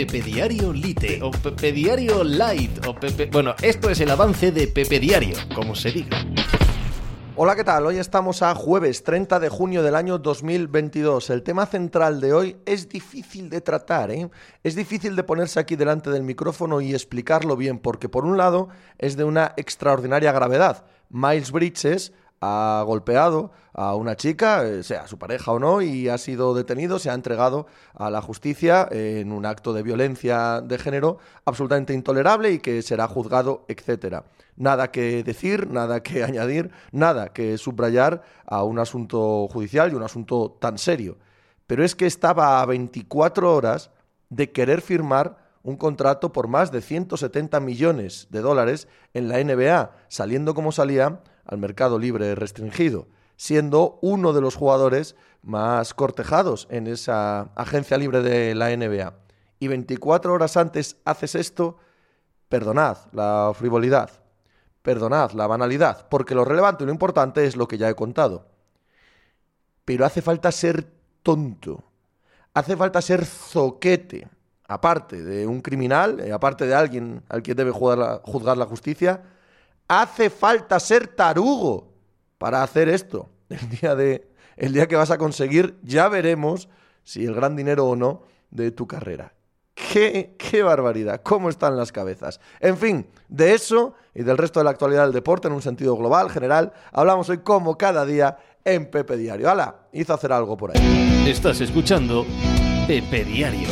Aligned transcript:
Pepe 0.00 0.22
Diario 0.22 0.72
Lite 0.72 1.20
o 1.22 1.30
Pepe 1.30 1.72
Diario 1.72 2.24
Light 2.24 2.86
o 2.86 2.94
Pepe... 2.94 3.26
Bueno, 3.26 3.54
esto 3.60 3.90
es 3.90 4.00
el 4.00 4.10
avance 4.10 4.50
de 4.50 4.66
Pepe 4.66 4.98
Diario, 4.98 5.36
como 5.54 5.74
se 5.74 5.92
diga. 5.92 6.24
Hola, 7.36 7.54
¿qué 7.54 7.64
tal? 7.64 7.84
Hoy 7.84 7.98
estamos 7.98 8.40
a 8.40 8.54
jueves 8.54 9.04
30 9.04 9.38
de 9.38 9.50
junio 9.50 9.82
del 9.82 9.94
año 9.94 10.16
2022. 10.16 11.28
El 11.28 11.42
tema 11.42 11.66
central 11.66 12.18
de 12.22 12.32
hoy 12.32 12.56
es 12.64 12.88
difícil 12.88 13.50
de 13.50 13.60
tratar, 13.60 14.10
¿eh? 14.10 14.30
Es 14.64 14.74
difícil 14.74 15.16
de 15.16 15.22
ponerse 15.22 15.60
aquí 15.60 15.76
delante 15.76 16.08
del 16.08 16.22
micrófono 16.22 16.80
y 16.80 16.94
explicarlo 16.94 17.54
bien, 17.54 17.78
porque 17.78 18.08
por 18.08 18.24
un 18.24 18.38
lado 18.38 18.70
es 18.96 19.18
de 19.18 19.24
una 19.24 19.52
extraordinaria 19.58 20.32
gravedad. 20.32 20.86
Miles 21.10 21.52
Bridges 21.52 22.14
ha 22.40 22.82
golpeado 22.86 23.50
a 23.74 23.94
una 23.94 24.16
chica, 24.16 24.64
eh, 24.64 24.82
sea 24.82 25.06
su 25.06 25.18
pareja 25.18 25.52
o 25.52 25.58
no, 25.58 25.82
y 25.82 26.08
ha 26.08 26.16
sido 26.18 26.54
detenido, 26.54 26.98
se 26.98 27.10
ha 27.10 27.14
entregado 27.14 27.66
a 27.94 28.10
la 28.10 28.22
justicia 28.22 28.88
en 28.90 29.32
un 29.32 29.44
acto 29.44 29.72
de 29.72 29.82
violencia 29.82 30.60
de 30.60 30.78
género 30.78 31.18
absolutamente 31.44 31.92
intolerable 31.92 32.52
y 32.52 32.58
que 32.58 32.82
será 32.82 33.06
juzgado, 33.08 33.64
etcétera. 33.68 34.24
Nada 34.56 34.90
que 34.90 35.22
decir, 35.22 35.68
nada 35.70 36.02
que 36.02 36.24
añadir, 36.24 36.70
nada 36.92 37.32
que 37.32 37.58
subrayar 37.58 38.22
a 38.46 38.62
un 38.64 38.78
asunto 38.78 39.46
judicial 39.48 39.92
y 39.92 39.94
un 39.94 40.02
asunto 40.02 40.56
tan 40.60 40.78
serio. 40.78 41.18
Pero 41.66 41.84
es 41.84 41.94
que 41.94 42.06
estaba 42.06 42.60
a 42.60 42.66
24 42.66 43.54
horas 43.54 43.90
de 44.30 44.50
querer 44.50 44.80
firmar 44.80 45.38
un 45.62 45.76
contrato 45.76 46.32
por 46.32 46.48
más 46.48 46.72
de 46.72 46.80
170 46.80 47.60
millones 47.60 48.28
de 48.30 48.40
dólares 48.40 48.88
en 49.12 49.28
la 49.28 49.42
NBA, 49.42 49.92
saliendo 50.08 50.54
como 50.54 50.72
salía 50.72 51.20
al 51.50 51.58
mercado 51.58 51.98
libre 51.98 52.34
restringido, 52.36 53.08
siendo 53.36 53.98
uno 54.02 54.32
de 54.32 54.40
los 54.40 54.54
jugadores 54.54 55.16
más 55.42 55.94
cortejados 55.94 56.68
en 56.70 56.86
esa 56.86 57.50
agencia 57.56 57.98
libre 57.98 58.22
de 58.22 58.54
la 58.54 58.74
NBA. 58.74 59.14
Y 59.58 59.68
24 59.68 60.32
horas 60.32 60.56
antes 60.56 60.96
haces 61.04 61.34
esto, 61.34 61.76
perdonad 62.48 62.98
la 63.12 63.52
frivolidad, 63.54 64.10
perdonad 64.82 65.32
la 65.32 65.48
banalidad, 65.48 66.08
porque 66.08 66.36
lo 66.36 66.44
relevante 66.44 66.84
y 66.84 66.86
lo 66.86 66.92
importante 66.92 67.44
es 67.44 67.56
lo 67.56 67.66
que 67.66 67.78
ya 67.78 67.88
he 67.88 67.94
contado. 67.94 68.46
Pero 69.84 70.06
hace 70.06 70.22
falta 70.22 70.52
ser 70.52 70.86
tonto, 71.24 71.82
hace 72.54 72.76
falta 72.76 73.02
ser 73.02 73.24
zoquete, 73.26 74.28
aparte 74.68 75.24
de 75.24 75.48
un 75.48 75.60
criminal, 75.60 76.20
eh, 76.20 76.32
aparte 76.32 76.64
de 76.64 76.74
alguien 76.74 77.24
al 77.28 77.42
que 77.42 77.56
debe 77.56 77.72
juzgar 77.72 78.56
la 78.56 78.66
justicia, 78.66 79.22
hace 79.90 80.30
falta 80.30 80.78
ser 80.78 81.08
tarugo 81.08 81.92
para 82.38 82.62
hacer 82.62 82.88
esto. 82.88 83.28
El 83.48 83.68
día, 83.68 83.96
de, 83.96 84.30
el 84.56 84.72
día 84.72 84.86
que 84.86 84.94
vas 84.94 85.10
a 85.10 85.18
conseguir, 85.18 85.76
ya 85.82 86.08
veremos 86.08 86.68
si 87.02 87.24
el 87.24 87.34
gran 87.34 87.56
dinero 87.56 87.86
o 87.86 87.96
no 87.96 88.22
de 88.50 88.70
tu 88.70 88.86
carrera. 88.86 89.34
Qué, 89.74 90.36
qué, 90.38 90.62
barbaridad, 90.62 91.20
cómo 91.24 91.48
están 91.48 91.76
las 91.76 91.90
cabezas. 91.90 92.38
En 92.60 92.76
fin, 92.76 93.08
de 93.28 93.54
eso 93.54 93.94
y 94.14 94.22
del 94.22 94.38
resto 94.38 94.60
de 94.60 94.64
la 94.64 94.70
actualidad 94.70 95.02
del 95.02 95.12
deporte 95.12 95.48
en 95.48 95.54
un 95.54 95.62
sentido 95.62 95.96
global, 95.96 96.30
general, 96.30 96.72
hablamos 96.92 97.28
hoy 97.28 97.38
como 97.38 97.76
cada 97.76 98.06
día 98.06 98.38
en 98.64 98.88
Pepe 98.88 99.16
Diario. 99.16 99.50
¡Hala! 99.50 99.88
Hizo 99.92 100.14
hacer 100.14 100.30
algo 100.32 100.56
por 100.56 100.70
ahí. 100.70 101.24
Estás 101.26 101.60
escuchando 101.60 102.24
Pepe 102.86 103.24
Diario. 103.24 103.68